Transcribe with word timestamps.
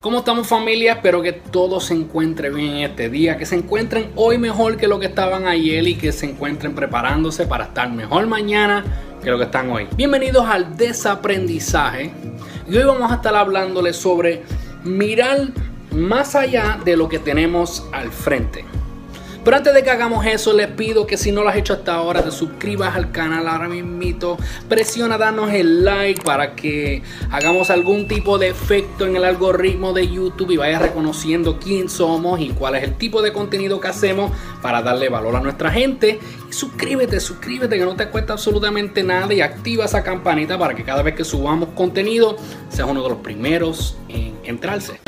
¿Cómo 0.00 0.18
estamos 0.18 0.46
familia? 0.46 0.92
Espero 0.92 1.20
que 1.22 1.32
todos 1.32 1.86
se 1.86 1.94
encuentren 1.94 2.54
bien 2.54 2.76
este 2.76 3.10
día, 3.10 3.36
que 3.36 3.44
se 3.44 3.56
encuentren 3.56 4.12
hoy 4.14 4.38
mejor 4.38 4.76
que 4.76 4.86
lo 4.86 5.00
que 5.00 5.06
estaban 5.06 5.48
ayer 5.48 5.84
y 5.88 5.96
que 5.96 6.12
se 6.12 6.26
encuentren 6.26 6.72
preparándose 6.72 7.48
para 7.48 7.64
estar 7.64 7.90
mejor 7.90 8.28
mañana 8.28 8.84
que 9.24 9.28
lo 9.28 9.38
que 9.38 9.46
están 9.46 9.68
hoy. 9.72 9.88
Bienvenidos 9.96 10.46
al 10.46 10.76
desaprendizaje 10.76 12.12
y 12.70 12.76
hoy 12.76 12.84
vamos 12.84 13.10
a 13.10 13.16
estar 13.16 13.34
hablándoles 13.34 13.96
sobre 13.96 14.44
mirar 14.84 15.48
más 15.90 16.36
allá 16.36 16.78
de 16.84 16.96
lo 16.96 17.08
que 17.08 17.18
tenemos 17.18 17.84
al 17.90 18.12
frente. 18.12 18.64
Pero 19.48 19.56
antes 19.56 19.72
de 19.72 19.82
que 19.82 19.88
hagamos 19.88 20.26
eso, 20.26 20.52
les 20.52 20.66
pido 20.66 21.06
que 21.06 21.16
si 21.16 21.32
no 21.32 21.42
lo 21.42 21.48
has 21.48 21.56
hecho 21.56 21.72
hasta 21.72 21.94
ahora, 21.94 22.22
te 22.22 22.30
suscribas 22.30 22.94
al 22.94 23.12
canal 23.12 23.48
ahora 23.48 23.66
mismo. 23.66 24.36
Presiona 24.68 25.16
darnos 25.16 25.50
el 25.54 25.86
like 25.86 26.22
para 26.22 26.54
que 26.54 27.02
hagamos 27.30 27.70
algún 27.70 28.06
tipo 28.06 28.36
de 28.36 28.48
efecto 28.48 29.06
en 29.06 29.16
el 29.16 29.24
algoritmo 29.24 29.94
de 29.94 30.06
YouTube 30.06 30.50
y 30.50 30.58
vayas 30.58 30.82
reconociendo 30.82 31.58
quién 31.58 31.88
somos 31.88 32.40
y 32.40 32.50
cuál 32.50 32.74
es 32.74 32.82
el 32.82 32.98
tipo 32.98 33.22
de 33.22 33.32
contenido 33.32 33.80
que 33.80 33.88
hacemos 33.88 34.32
para 34.60 34.82
darle 34.82 35.08
valor 35.08 35.34
a 35.34 35.40
nuestra 35.40 35.70
gente. 35.70 36.20
Y 36.50 36.52
suscríbete, 36.52 37.18
suscríbete 37.18 37.78
que 37.78 37.86
no 37.86 37.96
te 37.96 38.10
cuesta 38.10 38.34
absolutamente 38.34 39.02
nada 39.02 39.32
y 39.32 39.40
activa 39.40 39.86
esa 39.86 40.04
campanita 40.04 40.58
para 40.58 40.74
que 40.74 40.84
cada 40.84 41.02
vez 41.02 41.14
que 41.14 41.24
subamos 41.24 41.70
contenido 41.70 42.36
seas 42.68 42.86
uno 42.86 43.02
de 43.02 43.08
los 43.08 43.18
primeros 43.20 43.96
en 44.10 44.34
entrarse. 44.44 45.00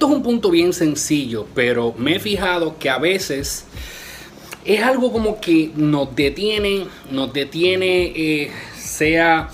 Esto 0.00 0.12
es 0.12 0.16
un 0.16 0.22
punto 0.22 0.50
bien 0.50 0.72
sencillo, 0.72 1.46
pero 1.54 1.92
me 1.98 2.16
he 2.16 2.18
fijado 2.18 2.78
que 2.78 2.88
a 2.88 2.96
veces 2.96 3.66
es 4.64 4.82
algo 4.82 5.12
como 5.12 5.42
que 5.42 5.72
nos 5.76 6.16
detiene, 6.16 6.86
nos 7.10 7.34
detiene, 7.34 8.10
eh, 8.16 8.50
sea 8.78 9.50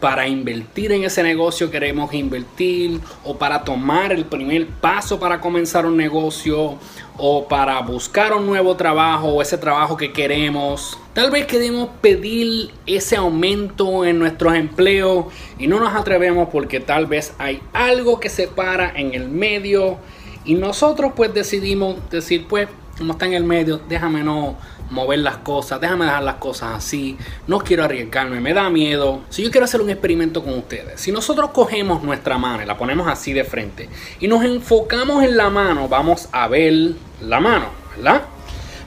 para 0.00 0.26
invertir 0.26 0.92
en 0.92 1.04
ese 1.04 1.22
negocio 1.22 1.70
queremos 1.70 2.12
invertir 2.14 3.00
o 3.22 3.36
para 3.36 3.62
tomar 3.62 4.12
el 4.12 4.24
primer 4.24 4.66
paso 4.66 5.20
para 5.20 5.40
comenzar 5.40 5.84
un 5.86 5.96
negocio 5.96 6.78
o 7.18 7.46
para 7.46 7.78
buscar 7.80 8.32
un 8.32 8.46
nuevo 8.46 8.76
trabajo 8.76 9.28
o 9.28 9.42
ese 9.42 9.58
trabajo 9.58 9.96
que 9.96 10.10
queremos. 10.10 10.98
Tal 11.12 11.30
vez 11.30 11.46
queremos 11.46 11.90
pedir 12.00 12.70
ese 12.86 13.16
aumento 13.16 14.06
en 14.06 14.18
nuestros 14.18 14.54
empleos 14.54 15.26
y 15.58 15.66
no 15.66 15.78
nos 15.78 15.94
atrevemos 15.94 16.48
porque 16.50 16.80
tal 16.80 17.06
vez 17.06 17.34
hay 17.38 17.60
algo 17.74 18.18
que 18.20 18.30
se 18.30 18.48
para 18.48 18.90
en 18.98 19.12
el 19.12 19.28
medio 19.28 19.98
y 20.46 20.54
nosotros 20.54 21.12
pues 21.14 21.34
decidimos 21.34 21.96
decir 22.10 22.46
pues 22.48 22.68
como 22.96 23.12
está 23.12 23.26
en 23.26 23.32
el 23.32 23.44
medio, 23.44 23.80
déjame 23.88 24.22
no 24.22 24.56
mover 24.90 25.20
las 25.20 25.38
cosas, 25.38 25.80
déjame 25.80 26.04
dejar 26.04 26.22
las 26.22 26.36
cosas 26.36 26.74
así, 26.76 27.16
no 27.46 27.60
quiero 27.60 27.84
arriesgarme, 27.84 28.40
me 28.40 28.52
da 28.52 28.68
miedo. 28.70 29.20
Si 29.30 29.42
yo 29.42 29.50
quiero 29.50 29.64
hacer 29.64 29.80
un 29.80 29.90
experimento 29.90 30.42
con 30.42 30.54
ustedes, 30.54 31.00
si 31.00 31.12
nosotros 31.12 31.50
cogemos 31.50 32.02
nuestra 32.02 32.38
mano 32.38 32.62
y 32.62 32.66
la 32.66 32.76
ponemos 32.76 33.08
así 33.08 33.32
de 33.32 33.44
frente 33.44 33.88
y 34.20 34.28
nos 34.28 34.44
enfocamos 34.44 35.22
en 35.24 35.36
la 35.36 35.50
mano, 35.50 35.88
vamos 35.88 36.28
a 36.32 36.48
ver 36.48 36.92
la 37.20 37.40
mano, 37.40 37.66
¿verdad? 37.96 38.22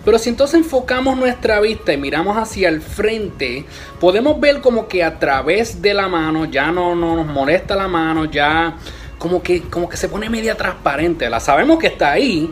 Pero 0.06 0.20
si 0.20 0.30
entonces 0.30 0.56
enfocamos 0.56 1.16
nuestra 1.16 1.62
vista 1.62 1.94
y 1.94 1.98
miramos 1.98 2.36
hacia 2.36 2.68
el 2.68 2.82
frente, 2.82 3.66
podemos 4.02 4.38
ver 4.40 4.60
como 4.60 4.88
que 4.90 5.04
a 5.04 5.18
través 5.18 5.82
de 5.82 5.94
la 5.94 6.10
mano 6.10 6.46
ya 6.46 6.72
no, 6.72 6.94
no 6.94 7.16
nos 7.16 7.26
molesta 7.26 7.76
la 7.76 7.88
mano, 7.88 8.26
ya 8.26 8.76
como 9.18 9.42
que, 9.42 9.62
como 9.62 9.88
que 9.88 9.96
se 9.96 10.10
pone 10.10 10.30
media 10.30 10.56
transparente. 10.56 11.30
La 11.30 11.40
sabemos 11.40 11.80
que 11.80 11.88
está 11.88 12.12
ahí, 12.12 12.52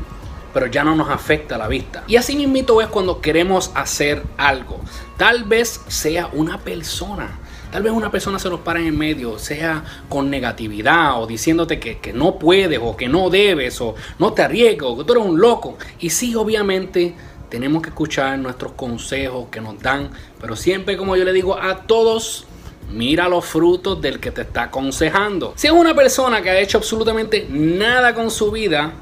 pero 0.53 0.67
ya 0.67 0.83
no 0.83 0.95
nos 0.95 1.09
afecta 1.09 1.57
la 1.57 1.67
vista. 1.67 2.03
Y 2.07 2.15
así 2.15 2.35
mismo 2.35 2.81
es 2.81 2.87
cuando 2.87 3.21
queremos 3.21 3.71
hacer 3.75 4.23
algo. 4.37 4.79
Tal 5.17 5.43
vez 5.43 5.81
sea 5.87 6.29
una 6.33 6.57
persona. 6.59 7.39
Tal 7.71 7.83
vez 7.83 7.93
una 7.93 8.11
persona 8.11 8.37
se 8.37 8.49
nos 8.49 8.59
para 8.59 8.81
en 8.81 8.87
el 8.87 8.93
medio, 8.93 9.39
sea 9.39 9.83
con 10.09 10.29
negatividad 10.29 11.21
o 11.21 11.25
diciéndote 11.25 11.79
que, 11.79 11.99
que 11.99 12.11
no 12.11 12.37
puedes 12.37 12.79
o 12.81 12.97
que 12.97 13.07
no 13.07 13.29
debes 13.29 13.79
o 13.79 13.95
no 14.19 14.33
te 14.33 14.41
arriesgas 14.41 14.89
o 14.89 14.97
que 14.97 15.05
tú 15.05 15.13
eres 15.13 15.25
un 15.25 15.39
loco. 15.39 15.77
Y 15.99 16.09
sí, 16.09 16.35
obviamente 16.35 17.15
tenemos 17.47 17.81
que 17.81 17.89
escuchar 17.89 18.39
nuestros 18.39 18.73
consejos 18.73 19.47
que 19.49 19.61
nos 19.61 19.79
dan, 19.79 20.09
pero 20.39 20.55
siempre 20.55 20.97
como 20.97 21.15
yo 21.15 21.23
le 21.23 21.33
digo 21.33 21.57
a 21.57 21.83
todos, 21.83 22.45
mira 22.91 23.29
los 23.29 23.45
frutos 23.45 24.01
del 24.01 24.19
que 24.19 24.31
te 24.31 24.41
está 24.41 24.63
aconsejando. 24.63 25.53
Si 25.55 25.67
es 25.67 25.73
una 25.73 25.93
persona 25.93 26.41
que 26.41 26.49
ha 26.49 26.59
hecho 26.59 26.77
absolutamente 26.77 27.47
nada 27.49 28.13
con 28.13 28.31
su 28.31 28.51
vida, 28.51 28.93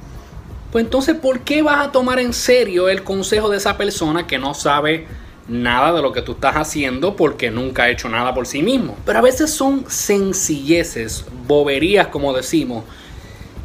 pues 0.71 0.85
entonces, 0.85 1.15
¿por 1.15 1.41
qué 1.41 1.61
vas 1.61 1.87
a 1.87 1.91
tomar 1.91 2.19
en 2.19 2.33
serio 2.33 2.89
el 2.89 3.03
consejo 3.03 3.49
de 3.49 3.57
esa 3.57 3.77
persona 3.77 4.27
que 4.27 4.37
no 4.37 4.53
sabe 4.53 5.07
nada 5.47 5.91
de 5.93 6.01
lo 6.01 6.13
que 6.13 6.21
tú 6.21 6.33
estás 6.33 6.55
haciendo 6.55 7.15
porque 7.15 7.49
nunca 7.49 7.83
ha 7.83 7.89
hecho 7.89 8.07
nada 8.07 8.33
por 8.33 8.45
sí 8.45 8.61
mismo? 8.61 8.95
Pero 9.05 9.19
a 9.19 9.21
veces 9.23 9.51
son 9.51 9.85
sencilleces, 9.89 11.25
boberías 11.47 12.07
como 12.07 12.33
decimos, 12.33 12.83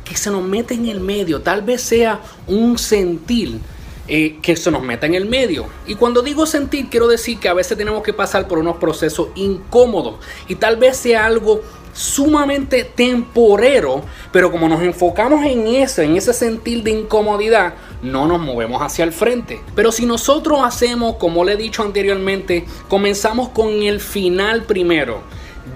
que 0.04 0.16
se 0.16 0.31
nos 0.31 0.42
mete 0.42 0.75
en 0.75 0.87
el 0.87 1.00
medio. 1.00 1.42
Tal 1.42 1.62
vez 1.62 1.82
sea 1.82 2.20
un 2.47 2.78
sentir 2.78 3.59
eh, 4.06 4.38
que 4.42 4.54
se 4.54 4.71
nos 4.71 4.82
meta 4.82 5.06
en 5.06 5.15
el 5.15 5.26
medio. 5.26 5.66
Y 5.86 5.94
cuando 5.94 6.22
digo 6.22 6.47
sentir, 6.47 6.88
quiero 6.91 7.09
decir 7.09 7.38
que 7.38 7.48
a 7.48 7.54
veces 7.54 7.76
tenemos 7.76 8.03
que 8.03 8.12
pasar 8.12 8.47
por 8.47 8.59
unos 8.59 8.76
procesos 8.76 9.28
incómodos. 9.34 10.16
Y 10.47 10.56
tal 10.56 10.76
vez 10.76 10.98
sea 10.98 11.25
algo 11.25 11.62
sumamente 11.94 12.84
temporero, 12.84 14.03
pero 14.32 14.50
como 14.50 14.69
nos 14.69 14.82
enfocamos 14.82 15.47
en 15.47 15.66
eso, 15.69 16.03
en 16.03 16.16
ese 16.16 16.34
sentir 16.34 16.82
de 16.82 16.91
incomodidad, 16.91 17.75
no 18.03 18.27
nos 18.27 18.41
movemos 18.41 18.82
hacia 18.82 19.05
el 19.05 19.12
frente. 19.12 19.60
Pero 19.75 19.91
si 19.93 20.04
nosotros 20.04 20.60
hacemos, 20.62 21.16
como 21.16 21.44
le 21.44 21.53
he 21.53 21.56
dicho 21.56 21.83
anteriormente, 21.83 22.66
comenzamos 22.88 23.49
con 23.49 23.83
el 23.83 24.00
final 24.00 24.65
primero, 24.65 25.22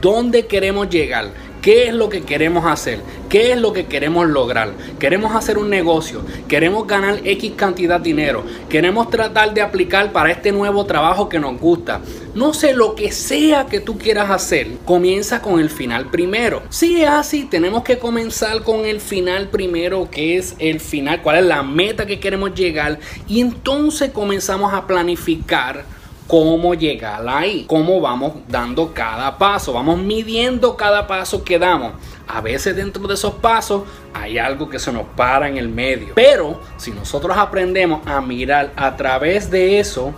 ¿dónde 0.03 0.47
queremos 0.47 0.91
llegar? 0.91 1.33
¿Qué 1.63 1.89
es 1.89 1.95
lo 1.95 2.09
que 2.09 2.23
queremos 2.23 2.67
hacer? 2.67 3.01
¿Qué 3.29 3.53
es 3.53 3.61
lo 3.61 3.75
que 3.75 3.85
queremos 3.85 4.27
lograr? 4.27 4.73
Queremos 4.99 5.35
hacer 5.35 5.59
un 5.59 5.69
negocio, 5.69 6.25
queremos 6.49 6.87
ganar 6.87 7.21
X 7.23 7.53
cantidad 7.57 8.01
de 8.01 8.05
dinero, 8.05 8.43
queremos 8.71 9.11
tratar 9.11 9.53
de 9.53 9.61
aplicar 9.61 10.13
para 10.13 10.31
este 10.31 10.51
nuevo 10.51 10.87
trabajo 10.87 11.29
que 11.29 11.39
nos 11.39 11.61
gusta. 11.61 12.01
No 12.35 12.55
sé, 12.55 12.73
lo 12.73 12.95
que 12.95 13.13
sea 13.13 13.67
que 13.67 13.81
tú 13.81 13.99
quieras 13.99 14.31
hacer, 14.31 14.69
comienza 14.87 15.43
con 15.43 15.61
el 15.61 15.69
final 15.69 16.07
primero. 16.11 16.63
Si 16.71 17.03
es 17.03 17.09
así, 17.09 17.45
tenemos 17.45 17.85
que 17.85 17.99
comenzar 17.99 18.63
con 18.63 18.87
el 18.87 18.99
final 18.99 19.49
primero, 19.49 20.09
que 20.11 20.39
es 20.39 20.55
el 20.59 20.81
final, 20.81 21.21
cuál 21.21 21.37
es 21.37 21.45
la 21.45 21.63
meta 21.63 22.07
que 22.07 22.21
queremos 22.21 22.55
llegar, 22.55 22.99
y 23.27 23.43
entonces 23.43 24.11
comenzamos 24.11 24.73
a 24.73 24.87
planificar 24.87 25.85
cómo 26.29 26.75
llegar 26.75 27.27
ahí, 27.27 27.65
cómo 27.67 28.01
vamos 28.01 28.35
dando 28.47 28.93
cada 28.93 29.39
paso, 29.39 29.73
vamos 29.73 29.99
midiendo 29.99 30.77
cada 30.77 31.07
paso 31.07 31.43
que 31.43 31.59
damos. 31.59 31.95
A 32.29 32.43
veces 32.43 32.77
dentro 32.77 33.09
de 33.09 33.15
esos 33.15 33.35
pasos 33.35 33.85
hay 34.13 34.37
algo 34.39 34.69
que 34.69 34.79
se 34.79 34.93
nos 34.93 35.07
para 35.17 35.49
en 35.49 35.57
el 35.57 35.71
medio. 35.71 36.13
Pero 36.15 36.61
si 36.77 36.91
nosotros 36.91 37.37
aprendemos 37.37 38.07
a 38.07 38.21
mirar 38.21 38.73
a 38.77 38.95
través 38.97 39.51
de 39.51 39.81
eso, 39.81 40.15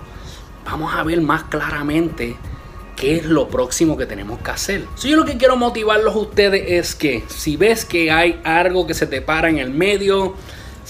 vamos 0.65 0.93
a 0.93 1.05
ver 1.05 1.21
más 1.21 1.45
claramente 1.45 2.37
qué 2.97 3.17
es 3.17 3.25
lo 3.25 3.49
próximo 3.49 3.97
que 3.97 4.05
tenemos 4.05 4.41
que 4.41 4.51
hacer. 4.51 4.85
Si 4.97 5.11
yo 5.11 5.17
lo 5.17 5.25
que 5.25 5.37
quiero 5.39 5.57
motivarlos 5.57 6.15
a 6.15 6.19
ustedes 6.19 6.65
es 6.67 6.97
que 6.97 7.23
si 7.29 7.57
ves 7.57 7.85
que 7.85 8.11
hay 8.11 8.41
algo 8.43 8.87
que 8.87 8.95
se 8.95 9.07
te 9.07 9.23
para 9.23 9.49
en 9.49 9.59
el 9.59 9.71
medio, 9.71 10.35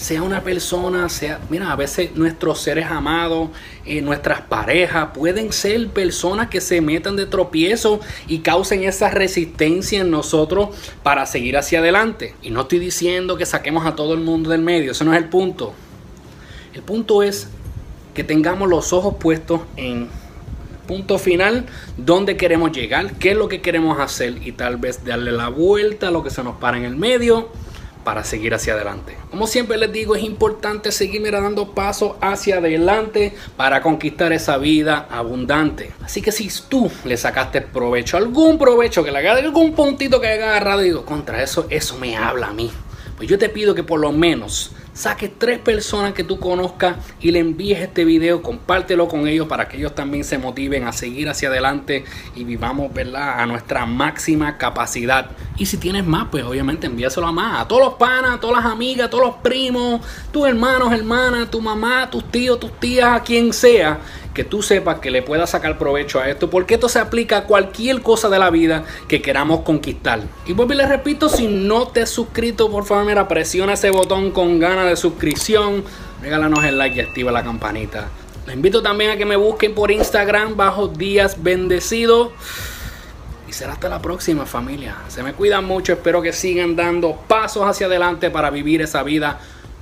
sea 0.01 0.23
una 0.23 0.41
persona, 0.41 1.07
sea, 1.09 1.39
mira, 1.51 1.71
a 1.71 1.75
veces 1.75 2.15
nuestros 2.15 2.59
seres 2.59 2.87
amados, 2.87 3.51
eh, 3.85 4.01
nuestras 4.01 4.41
parejas, 4.41 5.09
pueden 5.13 5.53
ser 5.53 5.89
personas 5.89 6.47
que 6.49 6.59
se 6.59 6.81
metan 6.81 7.15
de 7.15 7.27
tropiezo 7.27 7.99
y 8.27 8.39
causen 8.39 8.83
esa 8.83 9.11
resistencia 9.11 10.01
en 10.01 10.09
nosotros 10.09 10.69
para 11.03 11.27
seguir 11.27 11.55
hacia 11.55 11.79
adelante. 11.79 12.33
Y 12.41 12.49
no 12.49 12.61
estoy 12.61 12.79
diciendo 12.79 13.37
que 13.37 13.45
saquemos 13.45 13.85
a 13.85 13.95
todo 13.95 14.15
el 14.15 14.21
mundo 14.21 14.49
del 14.49 14.61
medio, 14.61 14.91
eso 14.91 15.05
no 15.05 15.13
es 15.13 15.21
el 15.21 15.29
punto. 15.29 15.73
El 16.73 16.81
punto 16.81 17.21
es 17.21 17.47
que 18.15 18.23
tengamos 18.23 18.67
los 18.67 18.93
ojos 18.93 19.17
puestos 19.19 19.61
en 19.77 20.09
punto 20.87 21.19
final, 21.19 21.67
dónde 21.95 22.37
queremos 22.37 22.71
llegar, 22.71 23.13
qué 23.19 23.31
es 23.31 23.37
lo 23.37 23.47
que 23.47 23.61
queremos 23.61 23.99
hacer 23.99 24.45
y 24.45 24.51
tal 24.51 24.77
vez 24.77 25.05
darle 25.05 25.31
la 25.31 25.49
vuelta 25.49 26.07
a 26.07 26.11
lo 26.11 26.23
que 26.23 26.31
se 26.31 26.43
nos 26.43 26.55
para 26.55 26.77
en 26.77 26.85
el 26.85 26.95
medio 26.95 27.49
para 28.03 28.23
seguir 28.23 28.53
hacia 28.53 28.73
adelante. 28.73 29.17
Como 29.29 29.47
siempre 29.47 29.77
les 29.77 29.91
digo, 29.91 30.15
es 30.15 30.23
importante 30.23 30.91
seguir 30.91 31.31
dando 31.31 31.73
pasos 31.73 32.13
hacia 32.21 32.57
adelante 32.57 33.33
para 33.57 33.81
conquistar 33.81 34.33
esa 34.33 34.57
vida 34.57 35.07
abundante. 35.09 35.91
Así 36.03 36.21
que 36.21 36.31
si 36.31 36.49
tú 36.67 36.91
le 37.05 37.17
sacaste 37.17 37.61
provecho, 37.61 38.17
algún 38.17 38.57
provecho, 38.57 39.03
que 39.03 39.11
le 39.11 39.19
haga 39.19 39.33
algún 39.33 39.73
puntito 39.73 40.19
que 40.19 40.27
haya 40.27 40.49
agarrado, 40.49 40.81
digo, 40.81 41.05
contra 41.05 41.41
eso, 41.41 41.67
eso 41.69 41.97
me 41.97 42.15
habla 42.15 42.47
a 42.47 42.53
mí. 42.53 42.71
Pues 43.17 43.29
yo 43.29 43.37
te 43.37 43.49
pido 43.49 43.75
que 43.75 43.83
por 43.83 43.99
lo 43.99 44.11
menos 44.11 44.71
saques 44.93 45.31
tres 45.37 45.59
personas 45.59 46.13
que 46.13 46.23
tú 46.23 46.39
conozcas 46.39 46.97
y 47.19 47.31
le 47.31 47.39
envíes 47.39 47.79
este 47.79 48.05
video, 48.05 48.41
compártelo 48.41 49.07
con 49.07 49.27
ellos 49.27 49.47
para 49.47 49.67
que 49.67 49.77
ellos 49.77 49.95
también 49.95 50.23
se 50.23 50.37
motiven 50.37 50.85
a 50.85 50.93
seguir 50.93 51.29
hacia 51.29 51.49
adelante 51.49 52.03
y 52.35 52.43
vivamos, 52.43 52.93
¿verdad? 52.93 53.39
A 53.39 53.45
nuestra 53.45 53.85
máxima 53.85 54.57
capacidad. 54.57 55.31
Y 55.57 55.65
si 55.65 55.77
tienes 55.77 56.05
más, 56.05 56.27
pues 56.29 56.43
obviamente 56.43 56.87
envíaselo 56.87 57.27
a 57.27 57.31
más, 57.31 57.61
a 57.61 57.67
todos 57.67 57.81
los 57.81 57.93
panas, 57.95 58.35
a 58.35 58.39
todas 58.39 58.63
las 58.63 58.71
amigas, 58.71 59.07
a 59.07 59.09
todos 59.09 59.25
los 59.25 59.35
primos, 59.37 60.01
tus 60.31 60.47
hermanos, 60.47 60.91
hermanas, 60.91 61.49
tu 61.49 61.61
mamá, 61.61 62.09
tus 62.09 62.23
tíos, 62.31 62.59
tus 62.59 62.71
tías, 62.79 63.13
a 63.13 63.23
quien 63.23 63.53
sea 63.53 63.99
que 64.33 64.43
tú 64.43 64.61
sepas 64.61 64.99
que 64.99 65.11
le 65.11 65.21
puedas 65.21 65.49
sacar 65.49 65.77
provecho 65.77 66.19
a 66.19 66.29
esto, 66.29 66.49
porque 66.49 66.75
esto 66.75 66.89
se 66.89 66.99
aplica 66.99 67.37
a 67.37 67.43
cualquier 67.43 68.01
cosa 68.01 68.29
de 68.29 68.39
la 68.39 68.49
vida 68.49 68.83
que 69.07 69.21
queramos 69.21 69.61
conquistar. 69.61 70.21
Y 70.45 70.53
vuelvo 70.53 70.73
y 70.73 70.77
les 70.77 70.89
repito, 70.89 71.29
si 71.29 71.47
no 71.47 71.87
te 71.87 72.03
has 72.03 72.09
suscrito, 72.09 72.71
por 72.71 72.85
favor, 72.85 73.05
mira, 73.05 73.27
presiona 73.27 73.73
ese 73.73 73.89
botón 73.89 74.31
con 74.31 74.59
ganas 74.59 74.87
de 74.87 74.95
suscripción, 74.95 75.83
regálanos 76.21 76.63
el 76.63 76.77
like 76.77 76.97
y 76.97 77.01
activa 77.01 77.31
la 77.31 77.43
campanita. 77.43 78.07
Les 78.45 78.55
invito 78.55 78.81
también 78.81 79.11
a 79.11 79.17
que 79.17 79.25
me 79.25 79.35
busquen 79.35 79.75
por 79.75 79.91
Instagram 79.91 80.55
bajo 80.55 80.87
Días 80.87 81.43
Bendecidos. 81.43 82.29
Y 83.47 83.53
será 83.53 83.73
hasta 83.73 83.89
la 83.89 84.01
próxima 84.01 84.45
familia. 84.45 84.95
Se 85.09 85.23
me 85.23 85.33
cuidan 85.33 85.65
mucho, 85.65 85.93
espero 85.93 86.21
que 86.21 86.31
sigan 86.31 86.75
dando 86.75 87.17
pasos 87.27 87.67
hacia 87.67 87.87
adelante 87.87 88.31
para 88.31 88.49
vivir 88.49 88.81
esa 88.81 89.03
vida 89.03 89.39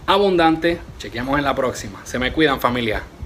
abundante. 0.08 0.80
Chequeamos 0.98 1.38
en 1.38 1.46
la 1.46 1.56
próxima. 1.56 2.02
Se 2.04 2.18
me 2.18 2.34
cuidan 2.34 2.60
familia. 2.60 3.04